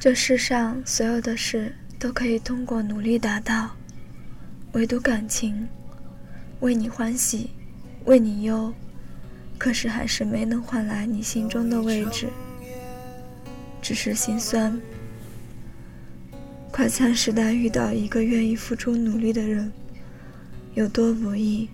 [0.00, 3.76] 这世上所有的事都可以通过努力达到，
[4.72, 5.68] 唯独感情，
[6.60, 7.50] 为你欢喜，
[8.06, 8.72] 为你忧，
[9.58, 12.30] 可是还是没能换来你心中的位置，
[13.82, 14.80] 只是心酸。
[16.72, 19.70] 快餐时代遇到一个愿意付出努力的人，
[20.72, 21.68] 有多不易，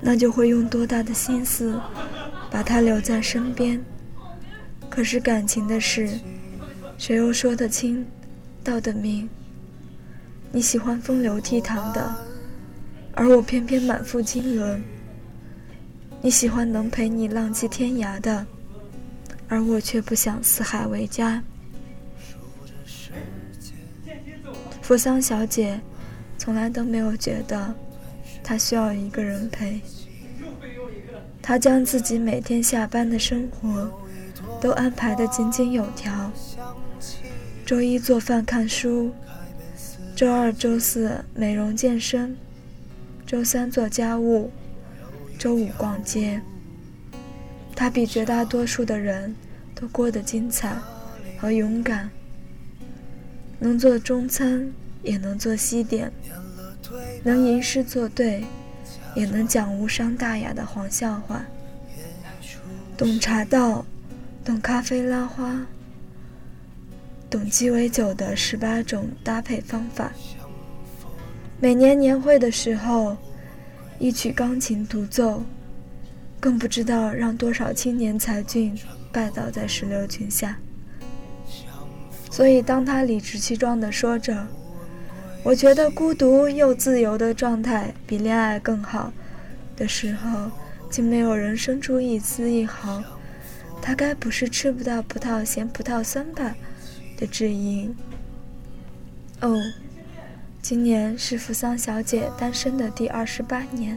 [0.00, 1.78] 那就会用多大的心思
[2.50, 3.78] 把他留在身边。
[4.88, 6.18] 可是感情的事。
[7.00, 8.06] 谁又说得清，
[8.62, 9.26] 道得明？
[10.52, 12.14] 你喜欢风流倜傥的，
[13.14, 14.82] 而我偏偏满腹经纶。
[16.20, 18.46] 你喜欢能陪你浪迹天涯的，
[19.48, 21.42] 而我却不想四海为家。
[24.82, 25.80] 扶桑小姐
[26.36, 27.74] 从来都没有觉得
[28.44, 29.80] 她需要一个人陪，
[31.40, 33.90] 她将自己每天下班的生活
[34.60, 36.30] 都安排得井井有条。
[37.70, 39.12] 周一做饭看书，
[40.16, 42.36] 周二、周四美容健身，
[43.24, 44.50] 周三做家务，
[45.38, 46.42] 周五逛街。
[47.76, 49.36] 他比绝大多数的人
[49.72, 50.76] 都过得精彩
[51.38, 52.10] 和勇敢，
[53.60, 54.72] 能做中餐，
[55.04, 56.10] 也能做西点，
[57.22, 58.42] 能吟诗作对，
[59.14, 61.44] 也能讲无伤大雅的黄笑话，
[62.96, 63.86] 懂茶道，
[64.44, 65.64] 懂咖啡拉花。
[67.30, 70.10] 懂鸡尾酒的十八种搭配方法。
[71.60, 73.16] 每年年会的时候，
[74.00, 75.44] 一曲钢琴独奏，
[76.40, 78.76] 更不知道让多少青年才俊
[79.12, 80.58] 拜倒在石榴裙下。
[82.28, 84.48] 所以，当他理直气壮地说着
[85.44, 89.12] “我觉得孤独又自由的状态比恋爱更好”
[89.76, 90.50] 的时候，
[90.90, 93.00] 竟没有人生出一丝一毫
[93.80, 96.56] “他该不是吃不到葡萄嫌葡萄酸吧”。
[97.20, 97.94] 的质疑。
[99.42, 99.60] 哦，
[100.62, 103.96] 今年是扶桑小姐单身的第二十八年。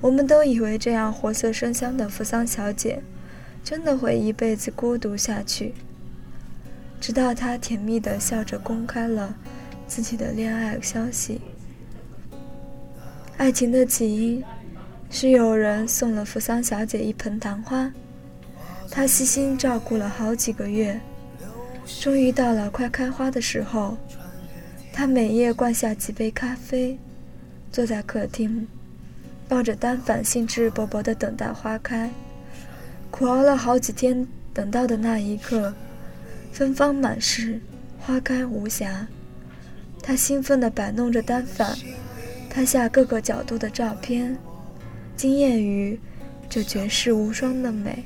[0.00, 3.02] 我们都以为这样活色生香的扶桑小姐，
[3.62, 5.74] 真的会一辈子孤独下去。
[7.00, 9.34] 直到她甜蜜的笑着公开了
[9.86, 11.40] 自己的恋爱消息。
[13.36, 14.44] 爱情的起因，
[15.10, 17.92] 是有人送了扶桑小姐一盆昙花，
[18.90, 20.98] 她细心照顾了好几个月。
[21.86, 23.96] 终于到了快开花的时候，
[24.92, 26.98] 他每夜灌下几杯咖啡，
[27.72, 28.66] 坐在客厅，
[29.48, 32.10] 抱着单反，兴致勃勃地等待花开。
[33.10, 35.74] 苦熬了好几天，等到的那一刻，
[36.52, 37.60] 芬芳满室，
[37.98, 39.06] 花开无瑕。
[40.02, 41.76] 他兴奋地摆弄着单反，
[42.50, 44.36] 拍下各个角度的照片，
[45.16, 45.98] 惊艳于
[46.48, 48.04] 这绝世无双的美，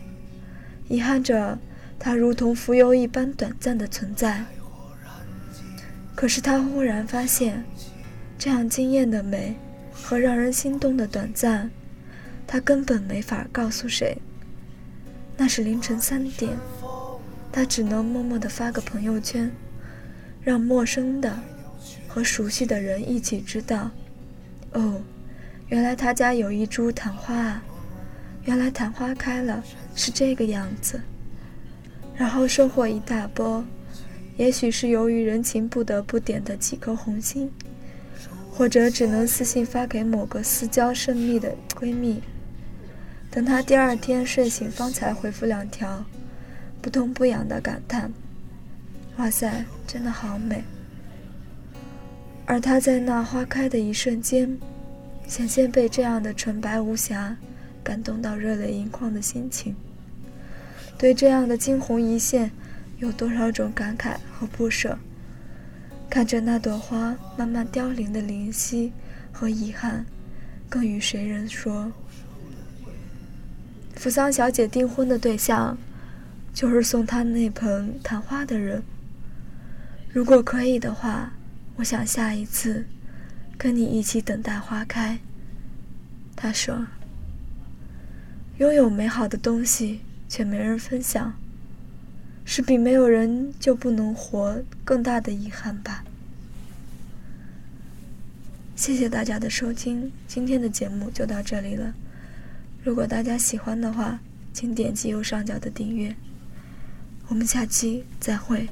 [0.88, 1.58] 遗憾着。
[2.02, 4.42] 它如同浮游一般短暂的存在，
[6.14, 7.62] 可是他忽然发现，
[8.38, 9.54] 这样惊艳的美
[9.92, 11.70] 和让人心动的短暂，
[12.46, 14.16] 他根本没法告诉谁。
[15.36, 16.56] 那是凌晨三点，
[17.52, 19.52] 他只能默默地发个朋友圈，
[20.42, 21.38] 让陌生的
[22.08, 23.90] 和熟悉的人一起知道。
[24.72, 25.02] 哦，
[25.68, 27.62] 原来他家有一株昙花啊！
[28.44, 29.62] 原来昙花开了
[29.94, 30.98] 是这个样子。
[32.20, 33.64] 然后收获一大波，
[34.36, 37.50] 也许是由于人情不得不点的几颗红心，
[38.52, 42.20] 或者只能私信发给某个私交甚密的闺蜜。
[43.30, 46.04] 等她第二天睡醒，方才回复两条，
[46.82, 48.12] 不痛不痒的感叹
[49.16, 50.62] ：“哇塞，真的好美。”
[52.44, 54.58] 而她在那花开的一瞬间，
[55.26, 57.34] 显现被这样的纯白无瑕
[57.82, 59.74] 感动到热泪盈眶的心情。
[61.00, 62.50] 对这样的惊鸿一现，
[62.98, 64.98] 有多少种感慨和不舍？
[66.10, 68.92] 看着那朵花慢慢凋零的怜惜
[69.32, 70.04] 和遗憾，
[70.68, 71.90] 更与谁人说？
[73.94, 75.78] 扶桑小姐订婚的对象，
[76.52, 78.82] 就是送她那盆昙花的人。
[80.12, 81.32] 如果可以的话，
[81.76, 82.84] 我想下一次
[83.56, 85.18] 跟你一起等待花开。
[86.36, 86.86] 他说
[88.60, 91.34] ：“拥有美好的东西。”却没人分享，
[92.44, 96.04] 是比没有人就不能活更大的遗憾吧。
[98.76, 101.92] 谢谢大家的收听，今天的节目就到这里了。
[102.84, 104.20] 如果大家喜欢的话，
[104.54, 106.14] 请点击右上角的订阅。
[107.28, 108.68] 我们下期再会。